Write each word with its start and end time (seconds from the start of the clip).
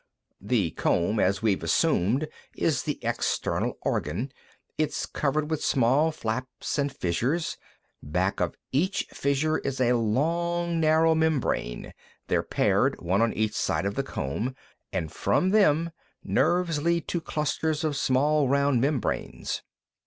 The 0.41 0.71
comb, 0.71 1.19
as 1.19 1.43
we've 1.43 1.61
assumed, 1.61 2.27
is 2.55 2.81
the 2.81 2.97
external 3.03 3.77
organ. 3.81 4.31
It's 4.75 5.05
covered 5.05 5.51
with 5.51 5.63
small 5.63 6.11
flaps 6.11 6.79
and 6.79 6.91
fissures. 6.91 7.55
Back 8.01 8.39
of 8.39 8.55
each 8.71 9.03
fissure 9.13 9.59
is 9.59 9.79
a 9.79 9.93
long, 9.93 10.79
narrow 10.79 11.13
membrane; 11.13 11.93
they're 12.29 12.41
paired, 12.41 12.99
one 12.99 13.21
on 13.21 13.31
each 13.33 13.53
side 13.53 13.85
of 13.85 13.93
the 13.93 14.01
comb, 14.01 14.55
and 14.91 15.11
from 15.11 15.51
them 15.51 15.91
nerves 16.23 16.81
lead 16.81 17.07
to 17.09 17.21
clusters 17.21 17.83
of 17.83 17.95
small 17.95 18.47
round 18.47 18.81
membranes. 18.81 19.61